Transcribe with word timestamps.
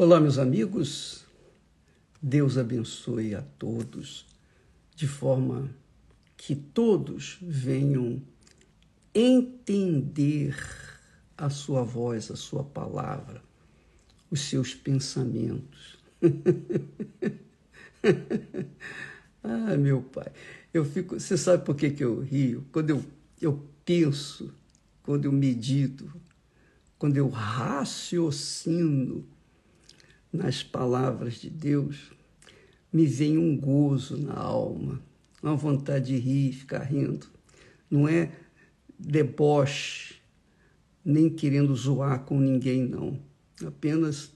Olá, 0.00 0.20
meus 0.20 0.38
amigos. 0.38 1.24
Deus 2.22 2.56
abençoe 2.56 3.34
a 3.34 3.42
todos 3.42 4.24
de 4.94 5.08
forma 5.08 5.68
que 6.36 6.54
todos 6.54 7.36
venham 7.42 8.22
entender 9.12 10.56
a 11.36 11.50
sua 11.50 11.82
voz, 11.82 12.30
a 12.30 12.36
sua 12.36 12.62
palavra, 12.62 13.42
os 14.30 14.42
seus 14.42 14.72
pensamentos. 14.72 15.98
ah, 19.42 19.76
meu 19.76 20.00
pai, 20.00 20.30
eu 20.72 20.84
fico. 20.84 21.18
Você 21.18 21.36
sabe 21.36 21.64
por 21.64 21.74
que, 21.74 21.90
que 21.90 22.04
eu 22.04 22.20
rio? 22.20 22.64
Quando 22.70 22.90
eu, 22.90 23.04
eu 23.40 23.68
penso, 23.84 24.54
quando 25.02 25.24
eu 25.24 25.32
medito, 25.32 26.08
quando 26.96 27.16
eu 27.16 27.28
raciocino 27.28 29.26
nas 30.32 30.62
palavras 30.62 31.34
de 31.34 31.50
Deus, 31.50 32.12
me 32.92 33.06
vem 33.06 33.38
um 33.38 33.56
gozo 33.56 34.16
na 34.16 34.34
alma, 34.34 35.00
uma 35.42 35.56
vontade 35.56 36.06
de 36.06 36.18
rir, 36.18 36.52
ficar 36.52 36.82
rindo. 36.82 37.26
Não 37.90 38.08
é 38.08 38.32
deboche, 38.98 40.16
nem 41.04 41.30
querendo 41.30 41.74
zoar 41.74 42.24
com 42.24 42.38
ninguém, 42.38 42.84
não. 42.84 43.18
Apenas 43.64 44.32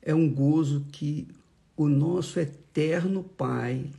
é 0.00 0.14
um 0.14 0.28
gozo 0.28 0.86
que 0.92 1.28
o 1.76 1.88
nosso 1.88 2.38
eterno 2.38 3.22
Pai, 3.22 3.90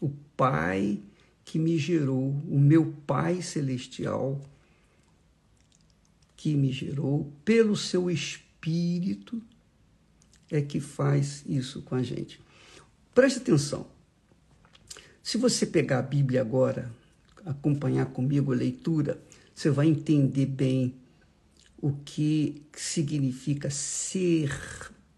o 0.00 0.10
Pai 0.36 1.00
que 1.44 1.58
me 1.58 1.78
gerou, 1.78 2.30
o 2.48 2.58
meu 2.58 2.92
Pai 3.06 3.42
celestial, 3.42 4.40
que 6.36 6.54
me 6.54 6.72
gerou, 6.72 7.32
pelo 7.44 7.76
seu 7.76 8.10
Espírito, 8.10 9.42
é 10.56 10.62
que 10.62 10.80
faz 10.80 11.44
isso 11.46 11.82
com 11.82 11.94
a 11.94 12.02
gente. 12.02 12.40
Preste 13.14 13.38
atenção. 13.38 13.86
Se 15.22 15.36
você 15.36 15.66
pegar 15.66 15.98
a 15.98 16.02
Bíblia 16.02 16.40
agora, 16.40 16.92
acompanhar 17.44 18.06
comigo 18.06 18.52
a 18.52 18.56
leitura, 18.56 19.20
você 19.54 19.70
vai 19.70 19.86
entender 19.86 20.46
bem 20.46 20.94
o 21.78 21.92
que 21.92 22.62
significa 22.72 23.70
ser 23.70 24.50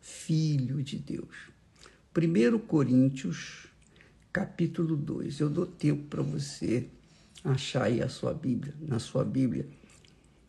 filho 0.00 0.82
de 0.82 0.96
Deus. 0.96 1.28
1 2.16 2.58
Coríntios, 2.60 3.66
capítulo 4.32 4.96
2. 4.96 5.40
Eu 5.40 5.50
dou 5.50 5.66
tempo 5.66 6.04
para 6.04 6.22
você 6.22 6.88
achar 7.44 7.84
aí 7.84 8.02
a 8.02 8.08
sua 8.08 8.32
Bíblia, 8.32 8.74
na 8.80 8.98
sua 8.98 9.24
Bíblia, 9.24 9.68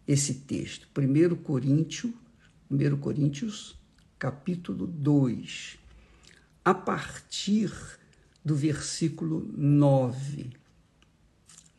esse 0.08 0.34
texto. 0.36 0.88
1 0.98 1.36
Coríntios, 1.38 2.14
1 2.72 2.98
Coríntios 2.98 3.78
capítulo 4.20 4.88
2, 4.88 5.78
a 6.66 6.74
partir 6.74 7.72
do 8.44 8.56
versículo 8.56 9.50
9. 9.56 10.50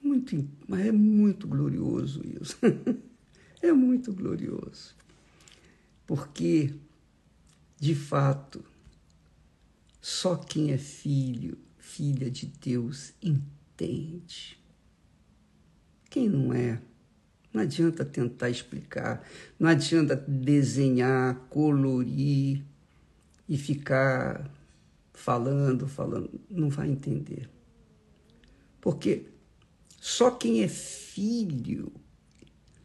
Muito, 0.03 0.49
mas 0.67 0.87
é 0.87 0.93
muito 0.93 1.47
glorioso 1.47 2.23
isso. 2.25 2.57
é 3.61 3.73
muito 3.73 4.13
glorioso. 4.13 4.95
Porque, 6.07 6.75
de 7.79 7.95
fato, 7.95 8.65
só 10.01 10.37
quem 10.37 10.73
é 10.73 10.79
filho, 10.79 11.59
filha 11.77 12.31
de 12.31 12.47
Deus, 12.47 13.13
entende. 13.23 14.59
Quem 16.09 16.29
não 16.29 16.55
é, 16.55 16.81
não 17.59 17.65
adianta 17.65 18.05
tentar 18.05 18.49
explicar, 18.49 19.29
não 19.59 19.69
adianta 19.69 20.15
desenhar, 20.15 21.35
colorir 21.51 22.63
e 23.49 23.59
ficar 23.59 24.49
falando, 25.13 25.89
falando. 25.89 26.41
Não 26.49 26.69
vai 26.69 26.89
entender. 26.89 27.51
Porque 28.81 29.27
só 30.01 30.31
quem 30.31 30.63
é 30.63 30.69
filho, 30.69 31.91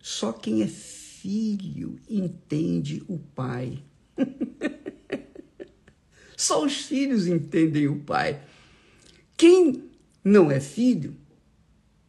só 0.02 0.34
quem 0.34 0.64
é 0.64 0.68
filho 0.68 2.00
entende 2.10 3.04
o 3.08 3.20
pai. 3.20 3.78
só 6.36 6.66
os 6.66 6.78
filhos 6.78 7.28
entendem 7.28 7.88
o 7.88 8.00
pai. 8.00 8.42
Quem 9.38 9.92
não 10.24 10.50
é 10.50 10.60
filho 10.60 11.16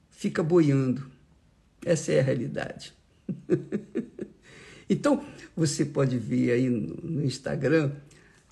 fica 0.09 0.43
boiando 0.43 1.14
essa 1.85 2.13
é 2.13 2.21
a 2.21 2.23
realidade. 2.23 2.95
então, 4.89 5.25
você 5.55 5.85
pode 5.85 6.19
ver 6.19 6.53
aí 6.53 6.69
no, 6.69 7.25
Instagram, 7.25 7.93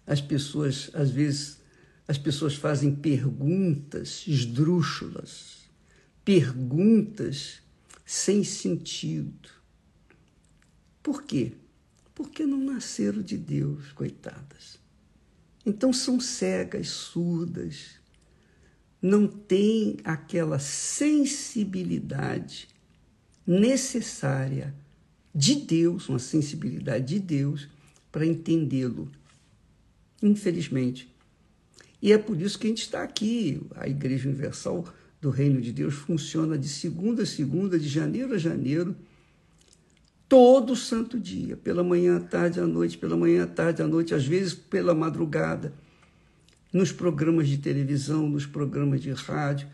as 0.07 0.21
pessoas, 0.21 0.91
às 0.95 1.11
vezes, 1.11 1.59
as 2.07 2.19
pessoas 2.19 2.55
fazem 2.55 2.95
perguntas 2.95 4.25
esdrúxulas, 4.27 5.63
perguntas 6.25 7.63
sem 8.05 8.45
sentido. 8.45 9.49
Por 11.03 11.23
quê? 11.23 11.53
Porque 12.15 12.45
não 12.45 12.59
nasceram 12.59 13.23
de 13.23 13.37
Deus, 13.37 13.93
coitadas. 13.93 14.81
Então 15.65 15.93
são 15.93 16.19
cegas, 16.21 16.89
surdas, 16.89 18.01
não 19.01 19.27
têm 19.27 19.97
aquela 20.05 20.59
sensibilidade 20.59 22.69
necessária 23.47 24.75
de 25.35 25.55
Deus, 25.55 26.09
uma 26.09 26.19
sensibilidade 26.19 27.07
de 27.07 27.19
Deus 27.19 27.69
para 28.11 28.27
entendê-lo. 28.27 29.11
Infelizmente. 30.23 31.11
E 32.01 32.13
é 32.13 32.19
por 32.19 32.41
isso 32.41 32.59
que 32.59 32.67
a 32.67 32.71
gente 32.71 32.83
está 32.83 33.03
aqui. 33.03 33.61
A 33.75 33.89
Igreja 33.89 34.29
Universal 34.29 34.85
do 35.21 35.31
Reino 35.31 35.61
de 35.61 35.73
Deus 35.73 35.95
funciona 35.95 36.59
de 36.59 36.69
segunda 36.69 37.23
a 37.23 37.27
segunda, 37.27 37.79
de 37.79 37.89
janeiro 37.89 38.35
a 38.35 38.39
janeiro, 38.39 38.95
todo 40.29 40.75
santo 40.75 41.19
dia, 41.19 41.57
pela 41.57 41.85
manhã, 41.85 42.17
à 42.17 42.21
tarde, 42.21 42.59
à 42.59 42.67
noite, 42.67 42.99
pela 42.99 43.17
manhã, 43.17 43.45
à 43.45 43.47
tarde, 43.47 43.83
à 43.83 43.87
noite, 43.87 44.15
às 44.15 44.27
vezes 44.27 44.53
pela 44.53 44.95
madrugada, 44.95 45.73
nos 46.73 46.91
programas 46.91 47.49
de 47.49 47.59
televisão, 47.59 48.29
nos 48.29 48.47
programas 48.47 49.01
de 49.01 49.13
rádio, 49.13 49.69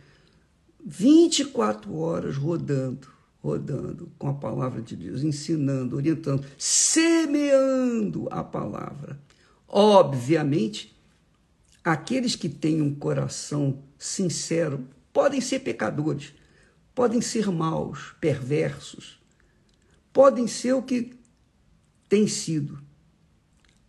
24 0.84 1.94
horas 1.94 2.36
rodando 2.36 3.17
rodando 3.42 4.10
com 4.18 4.28
a 4.28 4.34
palavra 4.34 4.82
de 4.82 4.96
Deus, 4.96 5.22
ensinando, 5.22 5.96
orientando, 5.96 6.44
semeando 6.56 8.28
a 8.30 8.42
palavra. 8.42 9.18
Obviamente, 9.66 10.96
aqueles 11.84 12.34
que 12.34 12.48
têm 12.48 12.82
um 12.82 12.94
coração 12.94 13.82
sincero 13.98 14.86
podem 15.12 15.40
ser 15.40 15.60
pecadores, 15.60 16.34
podem 16.94 17.20
ser 17.20 17.50
maus, 17.50 18.14
perversos, 18.20 19.20
podem 20.12 20.46
ser 20.46 20.72
o 20.72 20.82
que 20.82 21.18
tem 22.08 22.26
sido. 22.26 22.82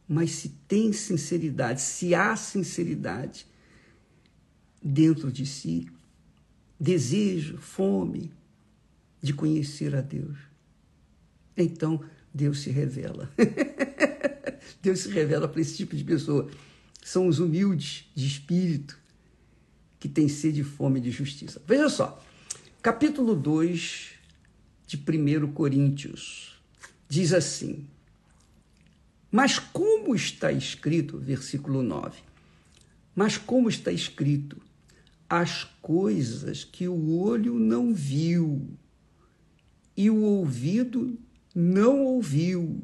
Mas 0.07 0.31
se 0.31 0.49
tem 0.67 0.91
sinceridade, 0.91 1.81
se 1.81 2.15
há 2.15 2.35
sinceridade 2.35 3.45
dentro 4.81 5.31
de 5.31 5.45
si, 5.45 5.87
desejo, 6.79 7.57
fome, 7.57 8.31
de 9.21 9.33
conhecer 9.33 9.95
a 9.95 10.01
Deus. 10.01 10.37
Então, 11.55 12.03
Deus 12.33 12.59
se 12.61 12.69
revela. 12.69 13.29
Deus 14.81 14.99
se 14.99 15.09
revela 15.09 15.47
para 15.47 15.61
esse 15.61 15.75
tipo 15.75 15.95
de 15.95 16.03
pessoa. 16.03 16.49
São 17.03 17.27
os 17.27 17.39
humildes 17.39 18.05
de 18.15 18.27
espírito 18.27 18.97
que 19.99 20.07
têm 20.07 20.29
sede 20.29 20.61
e 20.61 20.63
fome 20.63 21.01
de 21.01 21.11
justiça. 21.11 21.61
Veja 21.67 21.89
só, 21.89 22.23
capítulo 22.81 23.35
2 23.35 24.11
de 24.87 24.97
1 24.97 25.51
Coríntios 25.51 26.61
diz 27.09 27.33
assim: 27.33 27.87
Mas 29.29 29.59
como 29.59 30.15
está 30.15 30.51
escrito, 30.51 31.17
versículo 31.17 31.83
9, 31.83 32.19
mas 33.13 33.37
como 33.37 33.67
está 33.67 33.91
escrito, 33.91 34.61
as 35.29 35.65
coisas 35.81 36.63
que 36.63 36.87
o 36.87 37.19
olho 37.19 37.59
não 37.59 37.93
viu, 37.93 38.78
e 39.99 40.09
o 40.09 40.21
ouvido 40.21 41.19
não 41.53 42.05
ouviu, 42.05 42.81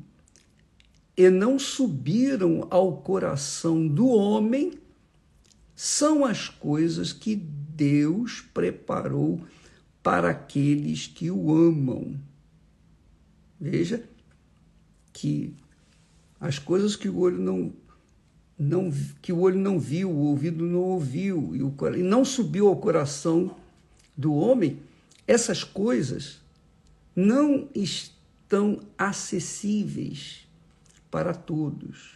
e 1.16 1.30
não 1.30 1.58
subiram 1.58 2.68
ao 2.70 2.98
coração 2.98 3.88
do 3.88 4.10
homem, 4.10 4.74
são 5.74 6.26
as 6.26 6.50
coisas 6.50 7.14
que 7.14 7.34
Deus 7.34 8.42
preparou 8.54 9.40
para 10.04 10.32
aqueles 10.32 11.08
que 11.08 11.32
o 11.32 11.56
amam. 11.56 12.20
Veja 13.58 14.04
que 15.14 15.54
as 16.38 16.60
coisas 16.60 16.98
que 16.98 17.08
o 17.08 17.18
olho 17.18 17.40
não 17.40 17.72
não 18.60 18.92
que 19.22 19.32
o 19.32 19.40
olho 19.40 19.58
não 19.58 19.80
viu, 19.80 20.12
o 20.12 20.26
ouvido 20.26 20.66
não 20.66 20.82
ouviu 20.82 21.56
e, 21.56 21.64
o, 21.64 21.74
e 21.96 22.04
não 22.04 22.26
subiu 22.26 22.68
ao 22.68 22.76
coração 22.76 23.56
do 24.18 24.34
homem, 24.34 24.82
essas 25.26 25.64
coisas 25.64 26.44
não 27.16 27.70
estão 27.74 28.80
acessíveis 28.98 30.48
para 31.10 31.34
todos. 31.34 32.16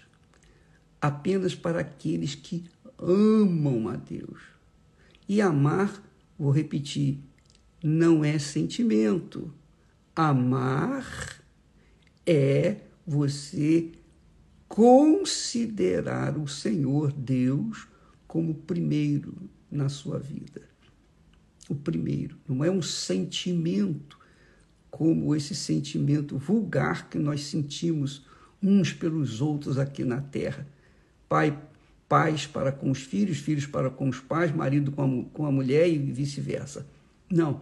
apenas 1.01 1.55
para 1.55 1.79
aqueles 1.79 2.35
que 2.35 2.65
amam 2.97 3.87
a 3.87 3.95
Deus. 3.95 4.41
E 5.27 5.41
amar, 5.41 6.03
vou 6.37 6.51
repetir, 6.51 7.19
não 7.81 8.23
é 8.25 8.37
sentimento. 8.37 9.53
Amar 10.15 11.41
é 12.25 12.81
você 13.05 13.91
considerar 14.67 16.37
o 16.37 16.47
Senhor 16.47 17.11
Deus 17.11 17.87
como 18.27 18.53
primeiro 18.53 19.49
na 19.71 19.87
sua 19.87 20.19
vida. 20.19 20.67
O 21.69 21.75
primeiro, 21.75 22.37
não 22.47 22.63
é 22.63 22.69
um 22.69 22.81
sentimento 22.81 24.18
como 24.89 25.35
esse 25.35 25.55
sentimento 25.55 26.37
vulgar 26.37 27.09
que 27.09 27.17
nós 27.17 27.43
sentimos 27.45 28.25
uns 28.61 28.91
pelos 28.91 29.41
outros 29.41 29.77
aqui 29.77 30.03
na 30.03 30.21
terra. 30.21 30.67
Pai, 31.27 31.57
pais 32.07 32.47
para 32.47 32.71
com 32.71 32.89
os 32.89 33.01
filhos, 33.01 33.37
filhos 33.37 33.65
para 33.65 33.89
com 33.89 34.09
os 34.09 34.19
pais, 34.19 34.51
marido 34.51 34.91
com 34.91 35.03
a, 35.03 35.23
com 35.33 35.45
a 35.45 35.51
mulher 35.51 35.87
e 35.87 35.97
vice-versa. 35.97 36.85
Não. 37.29 37.61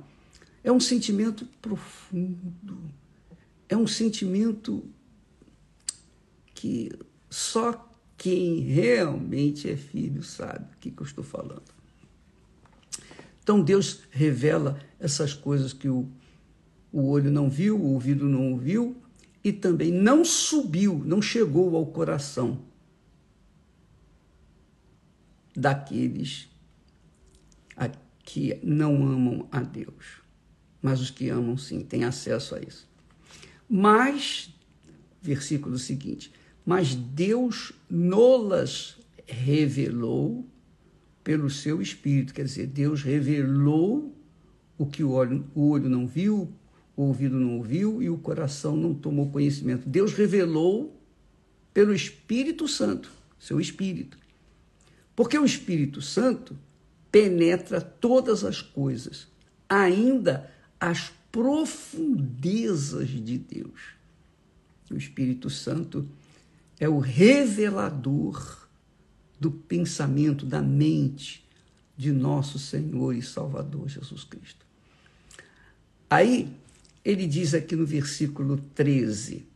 É 0.63 0.71
um 0.71 0.79
sentimento 0.79 1.45
profundo. 1.61 2.79
É 3.69 3.75
um 3.75 3.87
sentimento 3.87 4.83
que 6.53 6.91
só 7.29 7.87
quem 8.17 8.61
realmente 8.61 9.69
é 9.69 9.75
filho 9.75 10.23
sabe 10.23 10.65
o 10.73 10.77
que, 10.79 10.89
que 10.89 11.01
eu 11.01 11.05
estou 11.05 11.23
falando. 11.23 11.77
Então 13.43 13.61
Deus 13.61 14.01
revela 14.09 14.79
essas 14.99 15.33
coisas 15.33 15.71
que 15.71 15.87
o, 15.87 16.09
o 16.99 17.09
olho 17.09 17.29
não 17.29 17.47
viu, 17.47 17.77
o 17.79 17.93
ouvido 17.93 18.25
não 18.25 18.53
ouviu 18.53 18.97
e 19.43 19.53
também 19.53 19.91
não 19.91 20.25
subiu, 20.25 20.97
não 21.05 21.21
chegou 21.21 21.75
ao 21.75 21.85
coração 21.85 22.59
daqueles 25.55 26.49
que 28.23 28.59
não 28.63 29.07
amam 29.07 29.47
a 29.51 29.61
Deus. 29.61 30.21
Mas 30.81 30.99
os 30.99 31.11
que 31.11 31.29
amam, 31.29 31.55
sim, 31.55 31.81
têm 31.81 32.03
acesso 32.03 32.55
a 32.55 32.59
isso. 32.59 32.89
Mas, 33.69 34.53
versículo 35.21 35.77
seguinte, 35.77 36.33
mas 36.65 36.95
Deus 36.95 37.73
nolas 37.89 38.97
revelou 39.25 40.45
pelo 41.23 41.49
seu 41.49 41.79
Espírito. 41.79 42.33
Quer 42.33 42.45
dizer, 42.45 42.67
Deus 42.67 43.03
revelou 43.03 44.13
o 44.79 44.85
que 44.87 45.03
o 45.03 45.11
olho, 45.11 45.45
o 45.55 45.69
olho 45.69 45.87
não 45.87 46.05
viu, 46.05 46.51
o 46.97 47.03
ouvido 47.03 47.39
não 47.39 47.57
ouviu 47.57 48.01
e 48.01 48.09
o 48.09 48.17
coração 48.17 48.75
não 48.75 48.91
tomou 48.91 49.29
conhecimento. 49.29 49.87
Deus 49.87 50.13
revelou 50.13 50.99
pelo 51.71 51.93
Espírito 51.93 52.67
Santo, 52.67 53.11
seu 53.39 53.61
Espírito. 53.61 54.17
Porque 55.15 55.37
o 55.37 55.45
Espírito 55.45 56.01
Santo 56.01 56.57
penetra 57.11 57.79
todas 57.79 58.43
as 58.43 58.63
coisas, 58.63 59.27
ainda 59.69 60.51
as 60.79 61.11
profundezas 61.31 63.09
de 63.09 63.37
Deus. 63.37 63.95
O 64.89 64.97
Espírito 64.97 65.51
Santo 65.51 66.07
é 66.79 66.89
o 66.89 66.97
revelador 66.97 68.67
do 69.39 69.51
pensamento, 69.51 70.47
da 70.47 70.63
mente 70.63 71.45
de 71.95 72.11
nosso 72.11 72.57
Senhor 72.57 73.13
e 73.13 73.21
Salvador 73.21 73.87
Jesus 73.87 74.23
Cristo. 74.23 74.65
Aí, 76.09 76.55
ele 77.07 77.25
diz 77.25 77.53
aqui 77.53 77.73
no 77.73 77.85
versículo 77.85 78.57
13: 78.75 79.47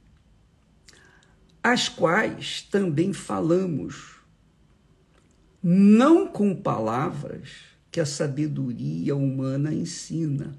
as 1.61 1.89
quais 1.89 2.61
também 2.61 3.11
falamos 3.11 4.15
não 5.61 6.29
com 6.29 6.55
palavras 6.55 7.49
que 7.91 7.99
a 7.99 8.05
sabedoria 8.05 9.17
humana 9.17 9.73
ensina, 9.73 10.57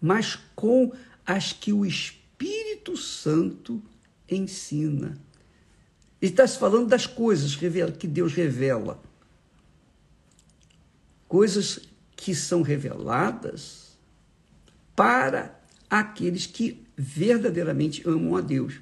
mas 0.00 0.36
com 0.54 0.92
as 1.26 1.52
que 1.52 1.72
o 1.72 1.84
Espírito 1.84 2.96
Santo 2.96 3.82
ensina. 4.30 5.18
Ele 6.22 6.30
está 6.30 6.46
se 6.46 6.56
falando 6.56 6.86
das 6.86 7.04
coisas 7.04 7.56
que 7.56 8.06
Deus 8.06 8.32
revela. 8.32 9.02
Coisas 11.26 11.80
que 12.14 12.32
são 12.32 12.62
reveladas 12.62 13.87
para 14.98 15.56
aqueles 15.88 16.44
que 16.44 16.84
verdadeiramente 16.96 18.02
amam 18.04 18.34
a 18.34 18.40
Deus. 18.40 18.80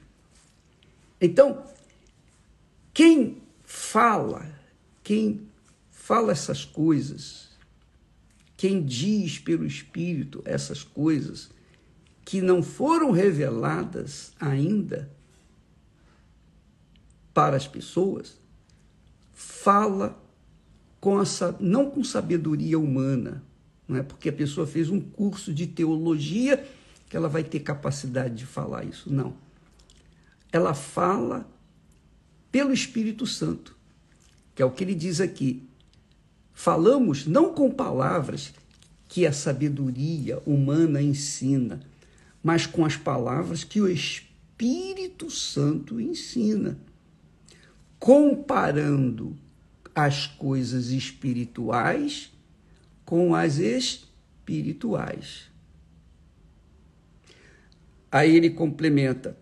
Então, 1.21 1.63
quem 2.95 3.43
fala 3.63 4.57
quem 5.07 5.47
fala 5.89 6.33
essas 6.33 6.65
coisas, 6.65 7.51
quem 8.57 8.85
diz 8.85 9.39
pelo 9.39 9.65
Espírito 9.65 10.43
essas 10.45 10.83
coisas 10.83 11.49
que 12.25 12.41
não 12.41 12.61
foram 12.61 13.13
reveladas 13.13 14.33
ainda 14.41 15.09
para 17.33 17.57
as 17.57 17.69
pessoas, 17.69 18.37
fala 19.33 20.21
com 21.01 21.21
essa, 21.21 21.57
não 21.61 21.89
com 21.89 22.03
sabedoria 22.03 22.81
humana, 22.81 23.45
não 23.89 23.99
é 23.99 24.03
porque 24.03 24.29
a 24.29 24.33
pessoa 24.33 24.67
fez 24.67 24.91
um 24.91 25.01
curso 25.01 25.53
de 25.53 25.67
teologia 25.67 26.67
que 27.09 27.17
ela 27.17 27.29
vai 27.29 27.45
ter 27.45 27.61
capacidade 27.61 28.35
de 28.35 28.47
falar 28.47 28.85
isso, 28.85 29.13
não. 29.13 29.35
Ela 30.53 30.75
fala 30.75 31.49
pelo 32.51 32.73
Espírito 32.73 33.27
Santo 33.27 33.77
que 34.57 34.63
é 34.63 34.65
o 34.65 34.71
que 34.71 34.83
ele 34.83 34.95
diz 34.95 35.21
aqui. 35.21 35.69
Falamos 36.55 37.27
não 37.27 37.53
com 37.53 37.71
palavras 37.71 38.55
que 39.07 39.27
a 39.27 39.33
sabedoria 39.33 40.43
humana 40.47 41.03
ensina, 41.03 41.79
mas 42.43 42.67
com 42.67 42.85
as 42.85 42.97
palavras 42.97 43.63
que 43.63 43.83
o 43.83 43.87
Espírito 43.87 45.31
Santo 45.31 46.01
ensina, 46.01 46.79
comparando 47.99 49.37
as 49.95 50.27
coisas 50.27 50.87
espirituais 50.87 52.33
com 53.07 53.35
as 53.35 53.57
espirituais. 53.57 55.49
Aí 58.11 58.37
ele 58.37 58.51
complementa: 58.51 59.39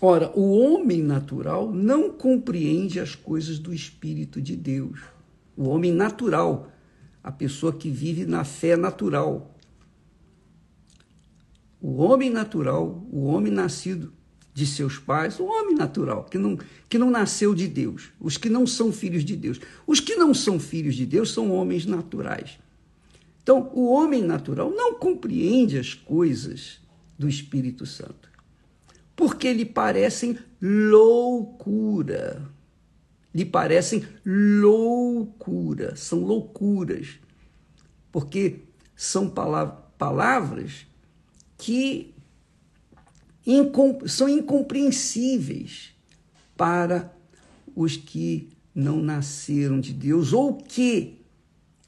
Ora, 0.00 0.32
o 0.34 0.58
homem 0.58 1.02
natural 1.02 1.72
não 1.72 2.10
compreende 2.10 3.00
as 3.00 3.14
coisas 3.14 3.58
do 3.58 3.74
Espírito 3.74 4.40
de 4.40 4.56
Deus. 4.56 5.00
O 5.56 5.68
homem 5.68 5.92
natural, 5.92 6.72
a 7.22 7.30
pessoa 7.30 7.72
que 7.72 7.90
vive 7.90 8.24
na 8.24 8.44
fé 8.44 8.76
natural. 8.76 9.50
O 11.80 11.96
homem 11.96 12.30
natural, 12.30 13.06
o 13.10 13.24
homem 13.24 13.52
nascido 13.52 14.12
de 14.54 14.66
seus 14.66 14.98
pais, 14.98 15.40
o 15.40 15.44
homem 15.44 15.74
natural, 15.74 16.24
que 16.24 16.38
não, 16.38 16.56
que 16.88 16.96
não 16.96 17.10
nasceu 17.10 17.54
de 17.54 17.66
Deus, 17.66 18.10
os 18.20 18.38
que 18.38 18.48
não 18.48 18.66
são 18.66 18.92
filhos 18.92 19.24
de 19.24 19.36
Deus. 19.36 19.60
Os 19.86 19.98
que 20.00 20.14
não 20.14 20.32
são 20.32 20.60
filhos 20.60 20.94
de 20.94 21.04
Deus 21.04 21.32
são 21.32 21.50
homens 21.50 21.84
naturais. 21.84 22.58
Então, 23.44 23.70
o 23.74 23.92
homem 23.92 24.22
natural 24.22 24.70
não 24.70 24.94
compreende 24.94 25.78
as 25.78 25.94
coisas 25.94 26.80
do 27.16 27.28
Espírito 27.28 27.86
Santo 27.86 28.34
porque 29.16 29.52
lhe 29.52 29.64
parecem 29.64 30.38
loucura. 30.60 32.42
Lhe 33.34 33.44
parecem 33.44 34.04
loucura, 34.24 35.96
são 35.96 36.20
loucuras, 36.20 37.18
porque 38.12 38.60
são 38.94 39.28
palavras 39.28 40.86
que 41.58 42.14
são 44.06 44.28
incompreensíveis 44.28 45.92
para 46.56 47.12
os 47.74 47.96
que 47.96 48.50
não 48.72 49.02
nasceram 49.02 49.80
de 49.80 49.92
Deus 49.92 50.32
ou 50.32 50.56
que 50.56 51.20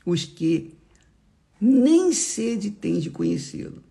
os 0.04 0.25
que 0.25 0.75
nem 1.60 2.12
sede 2.12 2.70
têm 2.70 2.98
de 2.98 3.10
conhecê-lo. 3.10 3.82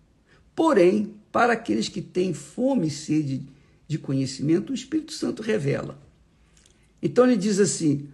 Porém, 0.54 1.14
para 1.30 1.52
aqueles 1.52 1.88
que 1.88 2.00
têm 2.00 2.32
fome 2.32 2.86
e 2.86 2.90
sede 2.90 3.42
de 3.86 3.98
conhecimento, 3.98 4.70
o 4.70 4.74
Espírito 4.74 5.12
Santo 5.12 5.42
revela. 5.42 5.98
Então 7.02 7.26
ele 7.26 7.36
diz 7.36 7.58
assim: 7.60 8.08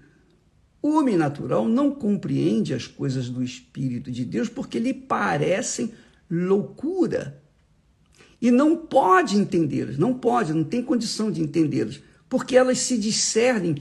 o 0.83 0.99
homem 0.99 1.17
natural 1.17 1.69
não 1.69 1.93
compreende 1.93 2.75
as 2.75 2.87
coisas 2.87 3.29
do 3.29 3.43
Espírito 3.43 4.11
de 4.11 4.25
Deus 4.25 4.49
porque 4.49 4.79
lhe 4.79 4.93
parecem 4.93 5.93
loucura. 6.29 7.41
E 8.41 8.51
não 8.51 8.77
pode 8.77 9.37
entendê-las, 9.37 9.97
não 9.97 10.13
pode, 10.13 10.53
não 10.53 10.65
tem 10.65 10.83
condição 10.83 11.31
de 11.31 11.41
entendê-las, 11.41 12.01
porque 12.29 12.57
elas 12.57 12.81
se 12.81 12.99
discernem 12.99 13.77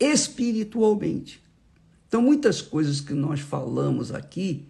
espiritualmente. 0.00 1.40
Então, 2.08 2.20
muitas 2.20 2.60
coisas 2.60 3.00
que 3.00 3.14
nós 3.14 3.38
falamos 3.38 4.12
aqui, 4.12 4.66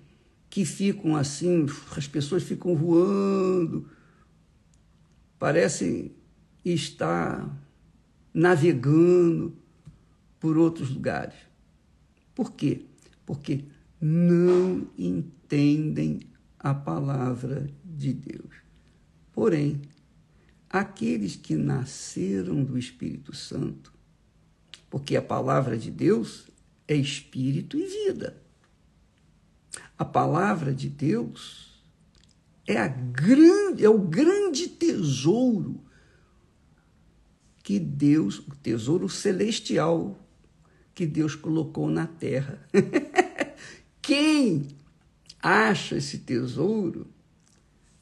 que 0.53 0.67
ficam 0.67 1.17
assim, 1.17 1.65
as 1.97 2.07
pessoas 2.07 2.43
ficam 2.43 2.77
voando, 2.77 3.89
parece 5.39 6.15
estar 6.63 7.59
navegando 8.35 9.57
por 10.39 10.59
outros 10.59 10.91
lugares. 10.91 11.37
Por 12.35 12.53
quê? 12.53 12.85
Porque 13.25 13.65
não 13.99 14.87
entendem 14.99 16.21
a 16.59 16.75
palavra 16.75 17.71
de 17.83 18.13
Deus. 18.13 18.57
Porém, 19.33 19.81
aqueles 20.69 21.35
que 21.35 21.55
nasceram 21.55 22.63
do 22.63 22.77
Espírito 22.77 23.35
Santo, 23.35 23.91
porque 24.91 25.17
a 25.17 25.23
palavra 25.23 25.79
de 25.79 25.91
Deus 25.91 26.47
é 26.87 26.95
espírito 26.95 27.79
e 27.79 27.87
vida. 27.87 28.42
A 30.03 30.05
palavra 30.05 30.75
de 30.75 30.89
Deus 30.89 31.81
é, 32.67 32.77
a 32.77 32.89
grande, 32.89 33.85
é 33.85 33.89
o 33.89 34.01
grande 34.01 34.67
tesouro 34.67 35.81
que 37.63 37.79
Deus, 37.79 38.41
o 38.41 38.57
tesouro 38.61 39.09
celestial 39.09 40.19
que 40.93 41.07
Deus 41.07 41.37
colocou 41.37 41.89
na 41.89 42.09
terra. 42.09 42.69
Quem 44.03 44.67
acha 45.41 45.95
esse 45.95 46.19
tesouro 46.19 47.07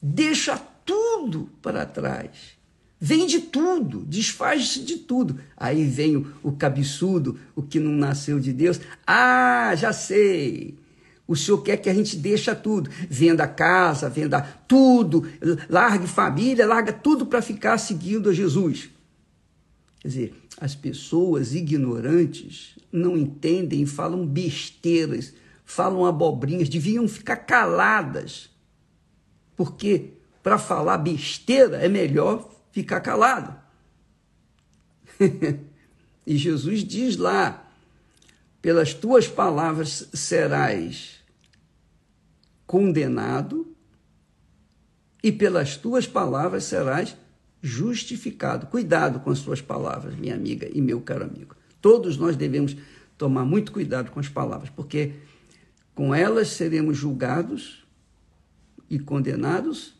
deixa 0.01 0.57
tudo 0.57 1.51
para 1.61 1.85
trás. 1.85 2.57
Vende 2.99 3.41
tudo, 3.41 4.03
desfaz-se 4.05 4.83
de 4.83 4.97
tudo. 4.97 5.39
Aí 5.55 5.85
vem 5.85 6.17
o, 6.17 6.33
o 6.41 6.51
cabeçudo, 6.51 7.39
o 7.55 7.61
que 7.61 7.79
não 7.79 7.91
nasceu 7.91 8.39
de 8.39 8.51
Deus. 8.51 8.81
Ah, 9.05 9.75
já 9.75 9.93
sei. 9.93 10.81
O 11.31 11.35
Senhor 11.37 11.59
quer 11.59 11.77
que 11.77 11.89
a 11.89 11.93
gente 11.93 12.17
deixe 12.17 12.53
tudo. 12.55 12.89
Venda 13.09 13.47
casa, 13.47 14.09
venda 14.09 14.41
tudo, 14.67 15.25
largue 15.69 16.05
família, 16.05 16.67
larga 16.67 16.91
tudo 16.91 17.25
para 17.25 17.41
ficar 17.41 17.77
seguindo 17.77 18.29
a 18.29 18.33
Jesus. 18.33 18.89
Quer 20.01 20.07
dizer, 20.09 20.35
as 20.59 20.75
pessoas 20.75 21.55
ignorantes 21.55 22.75
não 22.91 23.15
entendem, 23.15 23.85
falam 23.85 24.27
besteiras, 24.27 25.33
falam 25.63 26.05
abobrinhas, 26.05 26.67
deviam 26.67 27.07
ficar 27.07 27.37
caladas. 27.37 28.49
Porque 29.55 30.09
para 30.43 30.57
falar 30.57 30.97
besteira 30.97 31.77
é 31.77 31.87
melhor 31.87 32.53
ficar 32.73 32.99
calado. 32.99 33.55
e 36.27 36.35
Jesus 36.35 36.83
diz 36.83 37.15
lá: 37.15 37.71
pelas 38.61 38.93
tuas 38.93 39.29
palavras 39.29 40.09
serás 40.13 41.20
condenado, 42.71 43.67
e 45.21 45.29
pelas 45.29 45.75
tuas 45.75 46.07
palavras 46.07 46.63
serás 46.63 47.17
justificado. 47.61 48.67
Cuidado 48.67 49.19
com 49.19 49.29
as 49.29 49.39
suas 49.39 49.59
palavras, 49.59 50.15
minha 50.15 50.33
amiga 50.33 50.69
e 50.73 50.79
meu 50.79 51.01
caro 51.01 51.25
amigo. 51.25 51.53
Todos 51.81 52.15
nós 52.15 52.37
devemos 52.37 52.77
tomar 53.17 53.43
muito 53.43 53.73
cuidado 53.73 54.09
com 54.09 54.21
as 54.21 54.29
palavras, 54.29 54.69
porque 54.69 55.15
com 55.93 56.15
elas 56.15 56.47
seremos 56.47 56.95
julgados 56.95 57.85
e 58.89 58.97
condenados, 58.97 59.93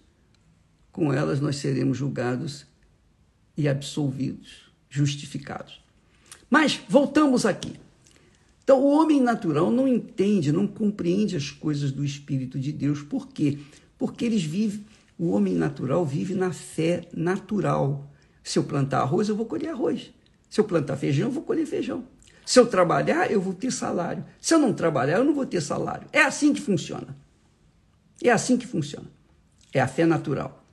com 0.94 1.12
elas 1.12 1.42
nós 1.42 1.58
seremos 1.58 1.98
julgados 1.98 2.66
e 3.58 3.68
absolvidos, 3.68 4.72
justificados. 4.90 5.84
Mas 6.50 6.80
voltamos 6.88 7.46
aqui. 7.46 7.74
Então, 8.64 8.80
o 8.80 8.92
homem 8.92 9.20
natural 9.20 9.72
não 9.72 9.88
entende, 9.88 10.52
não 10.52 10.68
compreende 10.68 11.36
as 11.36 11.50
coisas 11.50 11.92
do 11.92 12.06
Espírito 12.06 12.60
de 12.60 12.72
Deus. 12.72 13.02
Por 13.02 13.28
quê? 13.28 13.58
Porque 13.98 14.26
eles 14.26 14.44
vivem 14.44 14.86
o 15.22 15.30
homem 15.30 15.54
natural 15.54 16.04
vive 16.04 16.34
na 16.34 16.52
fé 16.52 17.08
natural. 17.14 18.12
Se 18.44 18.58
eu 18.58 18.64
plantar 18.64 19.02
arroz, 19.02 19.30
eu 19.30 19.36
vou 19.36 19.46
colher 19.46 19.70
arroz. 19.70 20.12
Se 20.50 20.60
eu 20.60 20.64
plantar 20.64 20.98
feijão, 20.98 21.28
eu 21.28 21.32
vou 21.32 21.44
colher 21.44 21.68
feijão. 21.68 22.06
Se 22.44 22.60
eu 22.60 22.66
trabalhar, 22.66 23.32
eu 23.32 23.40
vou 23.40 23.54
ter 23.54 23.72
salário. 23.72 24.26
Se 24.42 24.56
eu 24.56 24.58
não 24.58 24.74
trabalhar, 24.74 25.20
eu 25.20 25.24
não 25.24 25.36
vou 25.36 25.46
ter 25.46 25.62
salário. 25.62 26.08
É 26.12 26.24
assim 26.24 26.54
que 26.54 26.60
funciona. 26.60 27.16
É 28.24 28.32
assim 28.32 28.58
que 28.58 28.66
funciona. 28.66 29.06
É 29.72 29.80
a 29.80 29.88
fé 29.88 30.08
natural. 30.08 30.66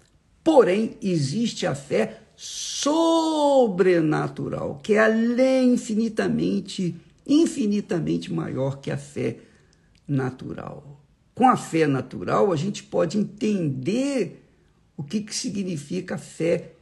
Porém, 0.42 0.96
existe 1.02 1.66
a 1.66 1.74
fé 1.74 2.22
sobrenatural, 2.34 4.80
que 4.82 4.94
é 4.94 5.00
além 5.00 5.74
infinitamente, 5.74 6.96
infinitamente 7.28 8.32
maior 8.32 8.80
que 8.80 8.90
a 8.90 8.96
fé 8.96 9.38
natural. 10.06 11.04
Com 11.34 11.48
a 11.48 11.56
fé 11.56 11.86
natural, 11.86 12.52
a 12.52 12.56
gente 12.56 12.82
pode 12.82 13.18
entender 13.18 14.44
o 14.96 15.04
que, 15.04 15.20
que 15.20 15.34
significa 15.34 16.18
fé 16.18 16.72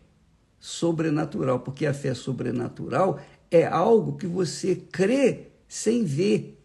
sobrenatural, 0.59 1.61
porque 1.61 1.85
a 1.85 1.93
fé 1.93 2.15
sobrenatural 2.15 3.21
é 3.51 3.67
algo 3.67 4.17
que 4.17 4.27
você 4.27 4.75
crê 4.75 5.49
sem 5.69 6.05
ver. 6.05 6.59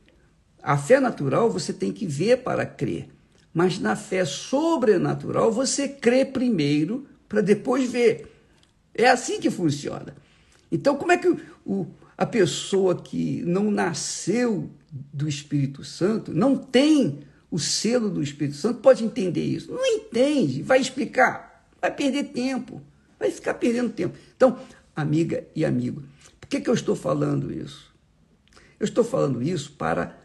A 0.64 0.78
fé 0.78 1.00
natural 1.00 1.50
você 1.50 1.74
tem 1.74 1.92
que 1.92 2.06
ver 2.06 2.38
para 2.38 2.66
crer, 2.66 3.10
mas 3.54 3.80
na 3.80 3.96
fé 3.96 4.24
sobrenatural 4.24 5.52
você 5.52 5.90
crê 5.90 6.24
primeiro 6.24 7.06
para 7.28 7.42
depois 7.42 7.92
ver. 7.92 8.32
É 8.94 9.10
assim 9.10 9.40
que 9.40 9.50
funciona. 9.50 10.16
Então, 10.72 10.96
como 10.96 11.12
é 11.12 11.18
que 11.18 11.28
o, 11.66 11.88
a 12.22 12.26
pessoa 12.28 13.02
que 13.02 13.42
não 13.48 13.72
nasceu 13.72 14.70
do 14.92 15.28
Espírito 15.28 15.84
Santo 15.84 16.32
não 16.32 16.56
tem 16.56 17.22
o 17.50 17.58
selo 17.58 18.12
do 18.12 18.22
Espírito 18.22 18.58
Santo 18.58 18.80
pode 18.80 19.04
entender 19.04 19.44
isso. 19.44 19.72
Não 19.72 19.84
entende, 19.84 20.62
vai 20.62 20.80
explicar, 20.80 21.68
vai 21.82 21.90
perder 21.90 22.26
tempo, 22.26 22.80
vai 23.18 23.32
ficar 23.32 23.56
perdendo 23.56 23.90
tempo. 23.90 24.16
Então, 24.38 24.60
amiga 24.96 25.48
e 25.56 25.66
amigo, 25.66 26.04
por 26.40 26.48
que, 26.48 26.62
que 26.62 26.70
eu 26.70 26.76
estou 26.76 26.96
falando 26.96 27.52
isso? 27.52 27.92
Eu 28.80 28.86
estou 28.86 29.04
falando 29.04 29.42
isso 29.42 29.72
para 29.72 30.16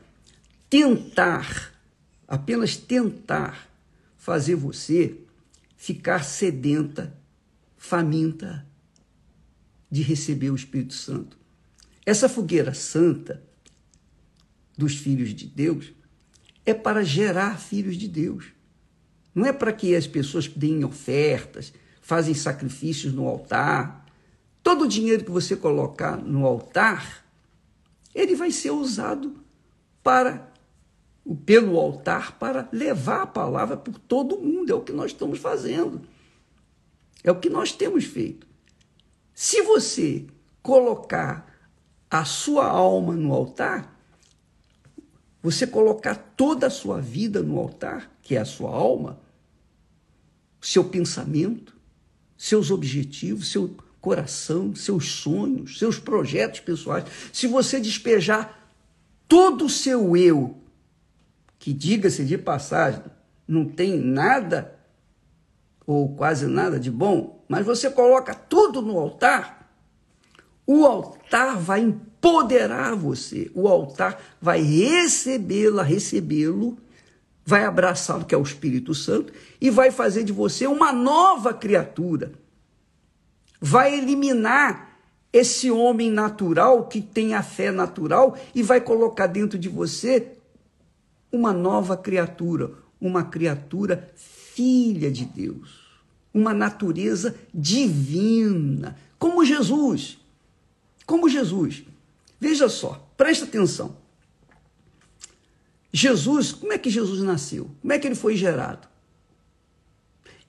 tentar, 0.68 1.72
apenas 2.28 2.76
tentar, 2.76 3.70
fazer 4.18 4.54
você 4.54 5.16
ficar 5.78 6.24
sedenta, 6.24 7.16
faminta 7.74 8.66
de 9.90 10.02
receber 10.02 10.50
o 10.50 10.56
Espírito 10.56 10.92
Santo. 10.92 11.45
Essa 12.06 12.28
fogueira 12.28 12.72
santa 12.72 13.42
dos 14.78 14.94
filhos 14.94 15.34
de 15.34 15.44
Deus 15.44 15.92
é 16.64 16.72
para 16.72 17.02
gerar 17.02 17.58
filhos 17.58 17.96
de 17.96 18.06
Deus. 18.06 18.52
Não 19.34 19.44
é 19.44 19.52
para 19.52 19.72
que 19.72 19.94
as 19.96 20.06
pessoas 20.06 20.46
deem 20.46 20.84
ofertas, 20.84 21.72
fazem 22.00 22.32
sacrifícios 22.32 23.12
no 23.12 23.26
altar. 23.26 24.06
Todo 24.62 24.84
o 24.84 24.88
dinheiro 24.88 25.24
que 25.24 25.30
você 25.32 25.56
colocar 25.56 26.16
no 26.16 26.46
altar, 26.46 27.26
ele 28.14 28.36
vai 28.36 28.52
ser 28.52 28.70
usado 28.70 29.36
para 30.00 30.52
pelo 31.44 31.76
altar 31.76 32.38
para 32.38 32.68
levar 32.72 33.22
a 33.22 33.26
palavra 33.26 33.76
por 33.76 33.98
todo 33.98 34.38
mundo. 34.38 34.70
É 34.70 34.74
o 34.76 34.80
que 34.80 34.92
nós 34.92 35.10
estamos 35.10 35.40
fazendo. 35.40 36.02
É 37.24 37.32
o 37.32 37.40
que 37.40 37.50
nós 37.50 37.72
temos 37.72 38.04
feito. 38.04 38.46
Se 39.34 39.60
você 39.62 40.24
colocar 40.62 41.55
a 42.10 42.24
sua 42.24 42.66
alma 42.66 43.14
no 43.14 43.32
altar, 43.32 43.94
você 45.42 45.66
colocar 45.66 46.14
toda 46.36 46.66
a 46.66 46.70
sua 46.70 47.00
vida 47.00 47.42
no 47.42 47.58
altar, 47.58 48.10
que 48.22 48.36
é 48.36 48.40
a 48.40 48.44
sua 48.44 48.70
alma, 48.70 49.20
seu 50.60 50.84
pensamento, 50.84 51.76
seus 52.36 52.70
objetivos, 52.70 53.50
seu 53.50 53.76
coração, 54.00 54.74
seus 54.74 55.12
sonhos, 55.12 55.78
seus 55.78 55.98
projetos 55.98 56.60
pessoais, 56.60 57.04
se 57.32 57.46
você 57.46 57.80
despejar 57.80 58.70
todo 59.28 59.66
o 59.66 59.70
seu 59.70 60.16
eu, 60.16 60.56
que 61.58 61.72
diga-se 61.72 62.24
de 62.24 62.38
passagem, 62.38 63.02
não 63.46 63.64
tem 63.64 63.98
nada 63.98 64.78
ou 65.86 66.14
quase 66.14 66.46
nada 66.46 66.78
de 66.78 66.90
bom, 66.90 67.44
mas 67.48 67.64
você 67.64 67.90
coloca 67.90 68.34
tudo 68.34 68.82
no 68.82 68.98
altar, 68.98 69.55
o 70.66 70.84
altar 70.84 71.56
vai 71.56 71.80
empoderar 71.80 72.94
você. 72.96 73.50
O 73.54 73.68
altar 73.68 74.20
vai 74.40 74.60
recebê-la, 74.60 75.82
recebê-lo, 75.82 76.76
vai 77.44 77.64
abraçá-lo, 77.64 78.24
que 78.24 78.34
é 78.34 78.38
o 78.38 78.42
Espírito 78.42 78.92
Santo, 78.92 79.32
e 79.60 79.70
vai 79.70 79.92
fazer 79.92 80.24
de 80.24 80.32
você 80.32 80.66
uma 80.66 80.92
nova 80.92 81.54
criatura. 81.54 82.32
Vai 83.60 83.96
eliminar 83.96 84.98
esse 85.32 85.70
homem 85.70 86.10
natural 86.10 86.88
que 86.88 87.00
tem 87.00 87.34
a 87.34 87.42
fé 87.42 87.70
natural 87.70 88.36
e 88.54 88.62
vai 88.62 88.80
colocar 88.80 89.26
dentro 89.26 89.58
de 89.58 89.68
você 89.68 90.32
uma 91.30 91.52
nova 91.52 91.96
criatura, 91.96 92.72
uma 93.00 93.24
criatura 93.24 94.10
filha 94.14 95.10
de 95.10 95.24
Deus, 95.24 95.86
uma 96.32 96.54
natureza 96.54 97.34
divina, 97.52 98.96
como 99.18 99.44
Jesus. 99.44 100.18
Como 101.06 101.28
Jesus. 101.28 101.84
Veja 102.38 102.68
só, 102.68 103.08
presta 103.16 103.46
atenção. 103.46 103.96
Jesus, 105.92 106.52
como 106.52 106.72
é 106.72 106.78
que 106.78 106.90
Jesus 106.90 107.20
nasceu? 107.22 107.70
Como 107.80 107.92
é 107.92 107.98
que 107.98 108.06
ele 108.06 108.14
foi 108.14 108.36
gerado? 108.36 108.86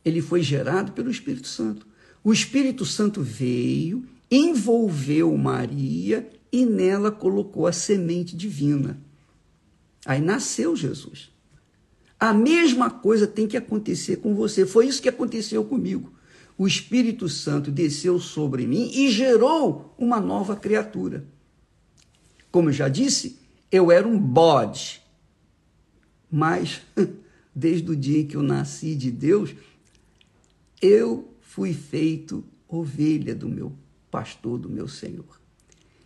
Ele 0.04 0.22
foi 0.22 0.42
gerado 0.42 0.92
pelo 0.92 1.10
Espírito 1.10 1.48
Santo. 1.48 1.88
O 2.24 2.34
Espírito 2.34 2.84
Santo 2.84 3.22
veio 3.22 4.06
envolveu 4.30 5.36
Maria 5.38 6.30
e 6.52 6.66
nela 6.66 7.12
colocou 7.12 7.66
a 7.66 7.72
semente 7.72 8.36
divina. 8.36 9.00
Aí 10.06 10.22
nasceu 10.22 10.76
Jesus. 10.76 11.32
A 12.20 12.34
mesma 12.34 12.90
coisa 12.90 13.28
tem 13.28 13.48
que 13.48 13.58
acontecer 13.58 14.18
com 14.18 14.36
você. 14.36 14.66
Foi 14.66 14.88
isso 14.88 15.02
que 15.02 15.10
aconteceu 15.10 15.64
comigo. 15.64 16.12
O 16.58 16.66
Espírito 16.66 17.30
Santo 17.30 17.70
desceu 17.70 18.20
sobre 18.20 18.66
mim 18.66 18.90
e 18.92 19.12
gerou 19.12 19.94
uma 19.98 20.20
nova 20.20 20.56
criatura. 20.56 21.26
Como 22.50 22.70
eu 22.70 22.74
já 22.74 22.90
disse, 22.90 23.40
eu 23.72 23.92
era 23.92 24.08
um 24.08 24.18
bode. 24.18 25.02
Mas 26.32 26.82
desde 27.54 27.92
o 27.92 27.96
dia 27.96 28.22
em 28.22 28.26
que 28.26 28.36
eu 28.36 28.42
nasci 28.42 28.96
de 28.96 29.12
Deus, 29.12 29.54
eu 30.82 31.32
fui 31.42 31.74
feito 31.74 32.44
ovelha 32.68 33.36
do 33.36 33.48
meu 33.48 33.74
pastor, 34.10 34.58
do 34.58 34.70
meu 34.70 34.88
Senhor. 34.88 35.40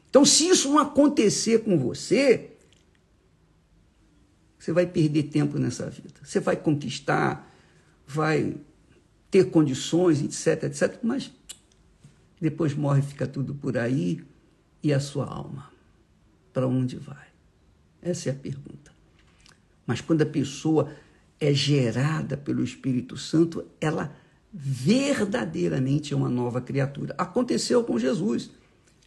Então, 0.09 0.25
se 0.25 0.49
isso 0.49 0.69
não 0.69 0.79
acontecer 0.79 1.63
com 1.63 1.77
você, 1.77 2.51
você 4.59 4.73
vai 4.73 4.85
perder 4.85 5.23
tempo 5.23 5.57
nessa 5.57 5.89
vida. 5.89 6.19
Você 6.21 6.39
vai 6.39 6.57
conquistar, 6.57 7.49
vai 8.05 8.57
ter 9.31 9.45
condições, 9.49 10.21
etc, 10.21 10.65
etc, 10.65 10.99
mas 11.01 11.31
depois 12.39 12.75
morre, 12.75 13.01
fica 13.01 13.25
tudo 13.25 13.55
por 13.55 13.77
aí. 13.77 14.21
E 14.83 14.91
a 14.91 14.99
sua 14.99 15.25
alma? 15.25 15.71
Para 16.51 16.67
onde 16.67 16.97
vai? 16.97 17.27
Essa 18.01 18.29
é 18.29 18.31
a 18.31 18.35
pergunta. 18.35 18.91
Mas 19.85 20.01
quando 20.01 20.23
a 20.23 20.25
pessoa 20.25 20.91
é 21.39 21.53
gerada 21.53 22.35
pelo 22.35 22.63
Espírito 22.63 23.15
Santo, 23.15 23.65
ela 23.79 24.15
verdadeiramente 24.51 26.13
é 26.13 26.17
uma 26.17 26.29
nova 26.29 26.59
criatura. 26.59 27.15
Aconteceu 27.17 27.83
com 27.83 27.97
Jesus. 27.97 28.49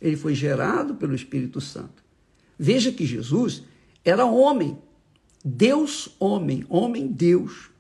Ele 0.01 0.17
foi 0.17 0.35
gerado 0.35 0.95
pelo 0.95 1.15
Espírito 1.15 1.61
Santo. 1.61 2.03
Veja 2.59 2.93
que 2.93 3.05
Jesus 3.05 3.65
era 4.05 4.25
homem, 4.25 4.79
Deus 5.45 6.15
homem, 6.21 6.65
homem 6.69 7.09
Deus. 7.09 7.71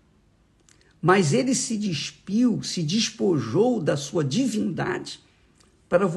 Mas 1.04 1.34
ele 1.34 1.54
se 1.54 1.76
despiu, 1.76 2.62
se 2.62 2.82
despojou 2.82 3.78
da 3.78 3.94
sua 3.94 4.24
divindade 4.24 5.20
para, 5.86 6.10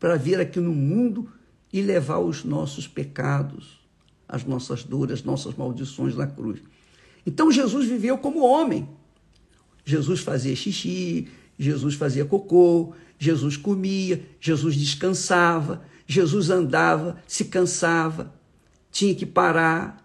para 0.00 0.16
vir 0.16 0.40
aqui 0.40 0.58
no 0.58 0.72
mundo 0.72 1.30
e 1.72 1.80
levar 1.80 2.18
os 2.18 2.42
nossos 2.42 2.88
pecados, 2.88 3.78
as 4.28 4.44
nossas 4.44 4.82
dores, 4.82 5.20
as 5.20 5.22
nossas 5.22 5.54
maldições 5.54 6.16
na 6.16 6.26
cruz. 6.26 6.58
Então 7.24 7.52
Jesus 7.52 7.86
viveu 7.86 8.18
como 8.18 8.44
homem. 8.44 8.88
Jesus 9.84 10.18
fazia 10.18 10.56
xixi, 10.56 11.28
Jesus 11.56 11.94
fazia 11.94 12.24
cocô, 12.24 12.92
Jesus 13.16 13.56
comia, 13.56 14.20
Jesus 14.40 14.74
descansava, 14.74 15.84
Jesus 16.08 16.50
andava, 16.50 17.22
se 17.24 17.44
cansava, 17.44 18.34
tinha 18.90 19.14
que 19.14 19.26
parar, 19.26 20.04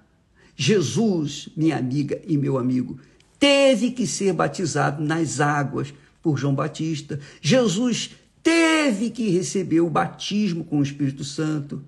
Jesus, 0.56 1.50
minha 1.58 1.78
amiga 1.78 2.22
e 2.28 2.38
meu 2.38 2.60
amigo, 2.60 3.00
teve 3.40 3.92
que 3.92 4.06
ser 4.06 4.34
batizado 4.34 5.04
nas 5.04 5.40
águas 5.40 5.94
por 6.22 6.38
João 6.38 6.54
Batista. 6.54 7.20
Jesus 7.42 8.12
teve 8.44 9.10
que 9.10 9.30
receber 9.30 9.80
o 9.80 9.90
batismo 9.90 10.66
com 10.66 10.80
o 10.80 10.84
Espírito 10.84 11.24
Santo. 11.24 11.82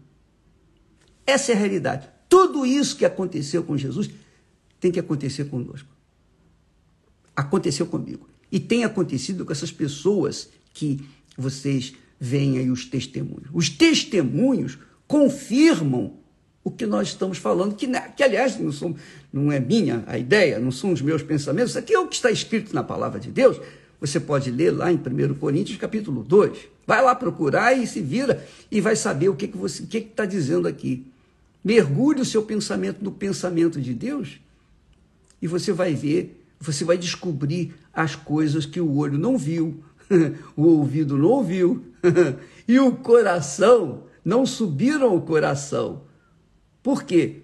Essa 1.28 1.52
é 1.52 1.56
a 1.56 1.58
realidade. 1.58 2.10
Tudo 2.30 2.66
isso 2.66 2.96
que 2.96 3.06
aconteceu 3.06 3.64
com 3.64 3.78
Jesus 3.78 4.10
tem 4.80 4.92
que 4.92 5.00
acontecer 5.00 5.46
conosco. 5.46 5.90
Aconteceu 7.36 7.86
comigo. 7.86 8.28
E 8.52 8.60
tem 8.60 8.84
acontecido 8.84 9.46
com 9.46 9.52
essas 9.52 9.72
pessoas 9.72 10.50
que 10.74 11.00
vocês 11.38 11.94
veem 12.20 12.58
aí 12.58 12.70
os 12.70 12.86
testemunhos. 12.86 13.50
Os 13.54 13.70
testemunhos 13.70 14.78
confirmam 15.08 16.21
o 16.64 16.70
que 16.70 16.86
nós 16.86 17.10
estamos 17.10 17.38
falando, 17.38 17.76
que, 17.76 17.88
que 18.16 18.24
aliás 18.24 18.60
não, 18.60 18.72
são, 18.72 18.96
não 19.34 19.52
é 19.52 19.60
minha 19.60 20.04
a 20.06 20.18
ideia, 20.18 20.60
não 20.60 20.72
são 20.72 20.92
os 20.92 21.02
meus 21.02 21.24
pensamentos, 21.24 21.72
isso 21.72 21.80
aqui 21.80 21.94
é 21.94 22.00
o 22.00 22.08
que 22.08 22.16
está 22.16 22.30
escrito 22.30 22.74
na 22.74 22.84
palavra 22.84 23.20
de 23.20 23.32
Deus. 23.32 23.60
Você 24.00 24.20
pode 24.20 24.50
ler 24.50 24.72
lá 24.72 24.92
em 24.92 24.96
1 24.96 25.36
Coríntios 25.36 25.78
capítulo 25.78 26.24
2. 26.24 26.58
Vai 26.88 27.04
lá 27.04 27.14
procurar 27.14 27.74
e 27.74 27.86
se 27.86 28.02
vira 28.02 28.46
e 28.72 28.82
vai 28.82 28.96
saber 28.96 29.30
o 29.30 29.36
que, 29.36 29.48
que 29.48 29.58
você 29.58 29.84
que 29.84 30.00
está 30.00 30.26
dizendo 30.26 30.68
aqui. 30.68 31.06
Mergulhe 31.64 32.22
o 32.22 32.26
seu 32.26 32.42
pensamento 32.42 33.04
no 33.04 33.12
pensamento 33.12 33.80
de 33.80 33.94
Deus 33.94 34.40
e 35.42 35.48
você 35.48 35.72
vai 35.72 35.94
ver, 35.94 36.44
você 36.60 36.84
vai 36.84 36.98
descobrir 36.98 37.74
as 37.94 38.16
coisas 38.16 38.66
que 38.66 38.80
o 38.80 38.96
olho 38.96 39.18
não 39.18 39.38
viu, 39.38 39.84
o 40.56 40.64
ouvido 40.64 41.18
não 41.18 41.30
ouviu 41.30 41.84
e 42.68 42.80
o 42.80 42.92
coração 42.94 44.04
não 44.24 44.46
subiram 44.46 45.10
ao 45.12 45.22
coração 45.22 46.02
por 46.84 47.04
quê? 47.04 47.44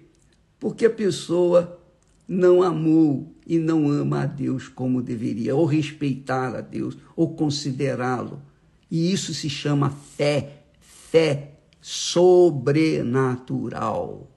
Porque 0.58 0.86
a 0.86 0.90
pessoa 0.90 1.80
não 2.26 2.60
amou 2.62 3.32
e 3.46 3.58
não 3.58 3.90
ama 3.90 4.22
a 4.22 4.26
Deus 4.26 4.66
como 4.68 5.00
deveria, 5.00 5.54
ou 5.56 5.64
respeitar 5.64 6.54
a 6.54 6.60
Deus, 6.60 6.98
ou 7.16 7.34
considerá-lo. 7.34 8.42
E 8.90 9.10
isso 9.12 9.32
se 9.32 9.48
chama 9.48 9.88
fé, 9.90 10.64
fé 10.80 11.52
sobrenatural. 11.80 14.30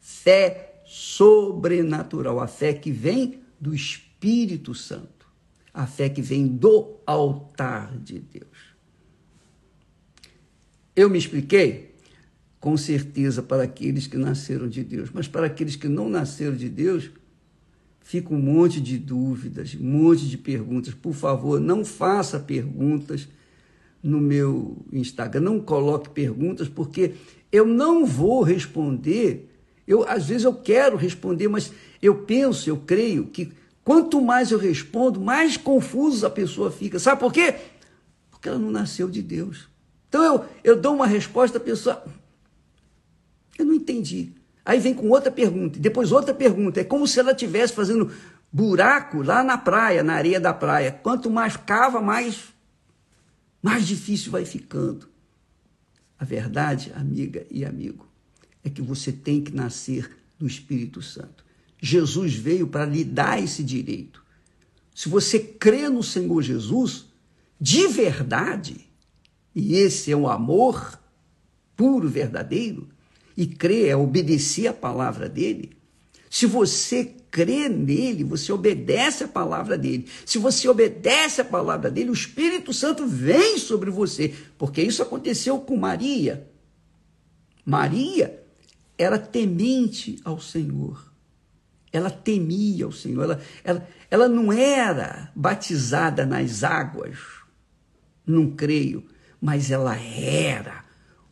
Fé 0.00 0.82
sobrenatural, 0.86 2.40
a 2.40 2.46
fé 2.46 2.72
que 2.72 2.90
vem 2.90 3.42
do 3.60 3.74
Espírito 3.74 4.74
Santo, 4.74 5.26
a 5.72 5.86
fé 5.86 6.08
que 6.08 6.22
vem 6.22 6.46
do 6.46 6.96
altar 7.06 7.98
de 7.98 8.18
Deus. 8.18 8.72
Eu 10.94 11.08
me 11.10 11.18
expliquei? 11.18 11.91
Com 12.62 12.76
certeza 12.76 13.42
para 13.42 13.64
aqueles 13.64 14.06
que 14.06 14.16
nasceram 14.16 14.68
de 14.68 14.84
Deus, 14.84 15.10
mas 15.12 15.26
para 15.26 15.46
aqueles 15.46 15.74
que 15.74 15.88
não 15.88 16.08
nasceram 16.08 16.54
de 16.54 16.68
Deus, 16.68 17.10
fica 18.00 18.32
um 18.32 18.38
monte 18.38 18.80
de 18.80 18.98
dúvidas, 18.98 19.74
um 19.74 19.84
monte 19.84 20.28
de 20.28 20.38
perguntas. 20.38 20.94
Por 20.94 21.12
favor, 21.12 21.58
não 21.58 21.84
faça 21.84 22.38
perguntas 22.38 23.26
no 24.00 24.20
meu 24.20 24.76
Instagram, 24.92 25.40
não 25.40 25.58
coloque 25.58 26.10
perguntas, 26.10 26.68
porque 26.68 27.14
eu 27.50 27.66
não 27.66 28.06
vou 28.06 28.42
responder. 28.42 29.52
Eu 29.84 30.08
às 30.08 30.28
vezes 30.28 30.44
eu 30.44 30.54
quero 30.54 30.96
responder, 30.96 31.48
mas 31.48 31.72
eu 32.00 32.14
penso, 32.14 32.70
eu 32.70 32.76
creio 32.76 33.26
que 33.26 33.50
quanto 33.82 34.22
mais 34.22 34.52
eu 34.52 34.58
respondo, 34.58 35.20
mais 35.20 35.56
confuso 35.56 36.24
a 36.24 36.30
pessoa 36.30 36.70
fica. 36.70 37.00
Sabe 37.00 37.18
por 37.20 37.32
quê? 37.32 37.56
Porque 38.30 38.48
ela 38.48 38.58
não 38.58 38.70
nasceu 38.70 39.10
de 39.10 39.20
Deus. 39.20 39.68
Então 40.08 40.22
eu, 40.22 40.44
eu 40.62 40.80
dou 40.80 40.94
uma 40.94 41.08
resposta, 41.08 41.58
a 41.58 41.60
pessoa 41.60 42.04
eu 43.58 43.64
não 43.64 43.74
entendi. 43.74 44.32
Aí 44.64 44.78
vem 44.78 44.94
com 44.94 45.08
outra 45.08 45.30
pergunta, 45.30 45.78
depois 45.78 46.12
outra 46.12 46.32
pergunta. 46.32 46.80
É 46.80 46.84
como 46.84 47.06
se 47.06 47.18
ela 47.18 47.32
estivesse 47.32 47.72
fazendo 47.72 48.12
buraco 48.52 49.22
lá 49.22 49.42
na 49.42 49.58
praia, 49.58 50.02
na 50.02 50.14
areia 50.14 50.40
da 50.40 50.54
praia. 50.54 50.92
Quanto 50.92 51.30
mais 51.30 51.56
cava, 51.56 52.00
mais, 52.00 52.52
mais 53.60 53.86
difícil 53.86 54.30
vai 54.30 54.44
ficando. 54.44 55.08
A 56.18 56.24
verdade, 56.24 56.92
amiga 56.94 57.44
e 57.50 57.64
amigo, 57.64 58.06
é 58.62 58.70
que 58.70 58.80
você 58.80 59.10
tem 59.10 59.42
que 59.42 59.52
nascer 59.52 60.08
do 60.38 60.46
Espírito 60.46 61.02
Santo. 61.02 61.44
Jesus 61.80 62.34
veio 62.34 62.68
para 62.68 62.84
lhe 62.84 63.02
dar 63.02 63.42
esse 63.42 63.64
direito. 63.64 64.22
Se 64.94 65.08
você 65.08 65.40
crê 65.40 65.88
no 65.88 66.02
Senhor 66.02 66.40
Jesus, 66.42 67.06
de 67.60 67.88
verdade, 67.88 68.86
e 69.54 69.74
esse 69.74 70.12
é 70.12 70.16
o 70.16 70.28
amor 70.28 71.00
puro, 71.76 72.08
verdadeiro, 72.08 72.88
e 73.36 73.46
crer 73.46 73.88
é 73.88 73.96
obedecer 73.96 74.66
a 74.66 74.72
palavra 74.72 75.28
dele. 75.28 75.72
Se 76.30 76.46
você 76.46 77.14
crê 77.30 77.68
nele, 77.68 78.24
você 78.24 78.52
obedece 78.52 79.24
a 79.24 79.28
palavra 79.28 79.76
dele. 79.76 80.06
Se 80.24 80.38
você 80.38 80.68
obedece 80.68 81.40
a 81.40 81.44
palavra 81.44 81.90
dele, 81.90 82.10
o 82.10 82.14
Espírito 82.14 82.72
Santo 82.72 83.06
vem 83.06 83.58
sobre 83.58 83.90
você, 83.90 84.34
porque 84.56 84.82
isso 84.82 85.02
aconteceu 85.02 85.58
com 85.58 85.76
Maria. 85.76 86.48
Maria 87.64 88.42
era 88.98 89.18
temente 89.18 90.20
ao 90.24 90.40
Senhor. 90.40 91.12
Ela 91.92 92.10
temia 92.10 92.88
o 92.88 92.92
Senhor. 92.92 93.24
Ela, 93.24 93.40
ela, 93.62 93.88
ela 94.10 94.28
não 94.28 94.52
era 94.52 95.30
batizada 95.34 96.24
nas 96.24 96.64
águas, 96.64 97.18
não 98.26 98.50
creio, 98.50 99.04
mas 99.40 99.70
ela 99.70 99.96
era 99.98 100.84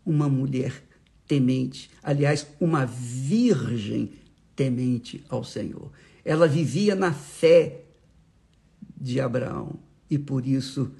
uma 0.05 0.29
mulher 0.29 0.90
temente, 1.31 1.89
aliás, 2.03 2.45
uma 2.59 2.85
virgem 2.85 4.15
temente 4.57 5.25
ao 5.29 5.45
Senhor. 5.45 5.93
Ela 6.25 6.49
vivia 6.49 6.97
na 6.97 7.13
fé 7.13 7.85
de 9.01 9.21
Abraão 9.21 9.79
e 10.11 10.19
por 10.19 10.45
isso 10.45 10.91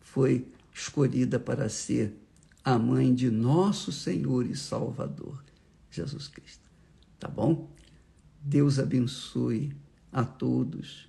foi 0.00 0.48
escolhida 0.74 1.38
para 1.38 1.68
ser 1.68 2.12
a 2.64 2.76
mãe 2.76 3.14
de 3.14 3.30
nosso 3.30 3.92
Senhor 3.92 4.44
e 4.44 4.56
Salvador, 4.56 5.40
Jesus 5.88 6.26
Cristo. 6.26 6.68
Tá 7.20 7.28
bom? 7.28 7.70
Deus 8.42 8.80
abençoe 8.80 9.72
a 10.10 10.24
todos 10.24 11.08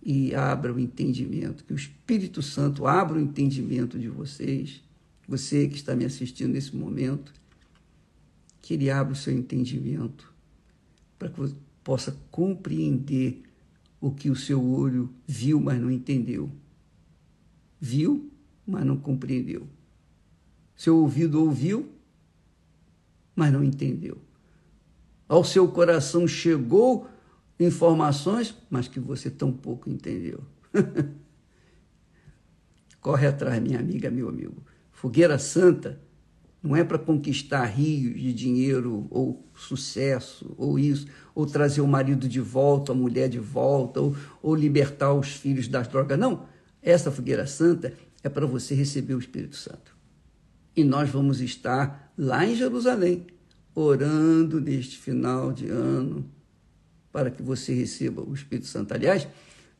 e 0.00 0.32
abra 0.36 0.72
o 0.72 0.78
entendimento, 0.78 1.64
que 1.64 1.72
o 1.72 1.76
Espírito 1.76 2.42
Santo 2.42 2.86
abra 2.86 3.18
o 3.18 3.20
entendimento 3.20 3.98
de 3.98 4.08
vocês 4.08 4.84
você 5.26 5.66
que 5.68 5.76
está 5.76 5.94
me 5.96 6.04
assistindo 6.04 6.52
nesse 6.52 6.76
momento, 6.76 7.32
que 8.62 8.74
Ele 8.74 8.88
abra 8.88 9.12
o 9.12 9.16
seu 9.16 9.34
entendimento 9.34 10.32
para 11.18 11.28
que 11.28 11.38
você 11.38 11.54
possa 11.82 12.16
compreender 12.30 13.42
o 14.00 14.10
que 14.10 14.30
o 14.30 14.36
seu 14.36 14.64
olho 14.64 15.12
viu, 15.26 15.60
mas 15.60 15.80
não 15.80 15.90
entendeu. 15.90 16.50
Viu, 17.80 18.30
mas 18.66 18.84
não 18.84 18.96
compreendeu. 18.96 19.66
Seu 20.76 20.96
ouvido 20.96 21.40
ouviu, 21.40 21.90
mas 23.34 23.52
não 23.52 23.62
entendeu. 23.62 24.18
Ao 25.28 25.44
seu 25.44 25.68
coração 25.68 26.26
chegou 26.26 27.08
informações, 27.58 28.56
mas 28.70 28.88
que 28.88 29.00
você 29.00 29.30
tão 29.30 29.52
pouco 29.52 29.90
entendeu. 29.90 30.44
Corre 33.00 33.26
atrás, 33.26 33.60
minha 33.60 33.80
amiga, 33.80 34.10
meu 34.10 34.28
amigo. 34.28 34.62
Fogueira 34.92 35.38
Santa 35.38 36.00
não 36.62 36.76
é 36.76 36.84
para 36.84 36.98
conquistar 36.98 37.64
rios 37.64 38.20
de 38.20 38.32
dinheiro 38.32 39.06
ou 39.10 39.44
sucesso, 39.54 40.54
ou 40.56 40.78
isso, 40.78 41.06
ou 41.34 41.44
trazer 41.44 41.80
o 41.80 41.88
marido 41.88 42.28
de 42.28 42.40
volta, 42.40 42.92
a 42.92 42.94
mulher 42.94 43.28
de 43.28 43.40
volta, 43.40 44.00
ou, 44.00 44.16
ou 44.40 44.54
libertar 44.54 45.12
os 45.12 45.32
filhos 45.34 45.66
das 45.66 45.88
drogas. 45.88 46.18
Não. 46.18 46.46
Essa 46.80 47.10
fogueira 47.10 47.46
santa 47.46 47.92
é 48.22 48.28
para 48.28 48.46
você 48.46 48.74
receber 48.74 49.14
o 49.14 49.18
Espírito 49.18 49.56
Santo. 49.56 49.96
E 50.76 50.84
nós 50.84 51.10
vamos 51.10 51.40
estar 51.40 52.12
lá 52.16 52.46
em 52.46 52.54
Jerusalém, 52.54 53.26
orando 53.74 54.60
neste 54.60 54.98
final 54.98 55.52
de 55.52 55.68
ano, 55.68 56.24
para 57.10 57.30
que 57.30 57.42
você 57.42 57.74
receba 57.74 58.22
o 58.22 58.32
Espírito 58.32 58.68
Santo. 58.68 58.94
Aliás, 58.94 59.26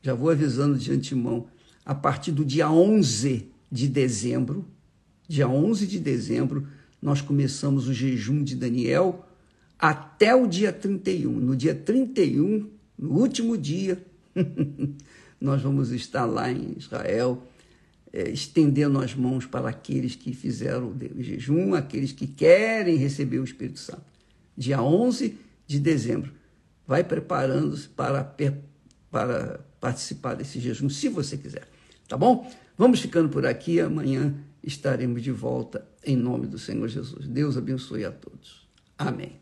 já 0.02 0.14
vou 0.14 0.30
avisando 0.30 0.76
de 0.76 0.92
antemão, 0.92 1.46
a 1.84 1.94
partir 1.94 2.32
do 2.32 2.44
dia 2.44 2.70
11 2.70 3.50
de 3.70 3.88
dezembro, 3.88 4.66
dia 5.28 5.48
11 5.48 5.86
de 5.86 5.98
dezembro, 5.98 6.66
nós 7.00 7.20
começamos 7.20 7.88
o 7.88 7.94
jejum 7.94 8.42
de 8.42 8.54
Daniel 8.54 9.26
até 9.78 10.34
o 10.34 10.46
dia 10.46 10.72
31. 10.72 11.32
No 11.32 11.56
dia 11.56 11.74
31, 11.74 12.70
no 12.96 13.18
último 13.18 13.58
dia, 13.58 14.00
nós 15.40 15.60
vamos 15.60 15.90
estar 15.90 16.24
lá 16.24 16.50
em 16.50 16.74
Israel, 16.76 17.42
é, 18.12 18.30
estendendo 18.30 19.00
as 19.00 19.14
mãos 19.14 19.44
para 19.44 19.68
aqueles 19.68 20.14
que 20.14 20.32
fizeram 20.32 20.94
o 21.16 21.22
jejum, 21.22 21.74
aqueles 21.74 22.12
que 22.12 22.26
querem 22.26 22.96
receber 22.96 23.40
o 23.40 23.44
Espírito 23.44 23.80
Santo. 23.80 24.04
Dia 24.56 24.80
11 24.80 25.36
de 25.66 25.80
dezembro. 25.80 26.30
Vai 26.86 27.02
preparando-se 27.02 27.88
para, 27.88 28.22
para 29.10 29.60
participar 29.80 30.34
desse 30.34 30.60
jejum, 30.60 30.88
se 30.88 31.08
você 31.08 31.36
quiser. 31.36 31.66
Tá 32.06 32.16
bom? 32.16 32.48
Vamos 32.76 33.00
ficando 33.00 33.28
por 33.28 33.46
aqui. 33.46 33.80
Amanhã 33.80 34.34
estaremos 34.62 35.22
de 35.22 35.32
volta 35.32 35.86
em 36.04 36.16
nome 36.16 36.46
do 36.46 36.58
Senhor 36.58 36.88
Jesus. 36.88 37.26
Deus 37.26 37.56
abençoe 37.56 38.04
a 38.04 38.12
todos. 38.12 38.68
Amém. 38.96 39.41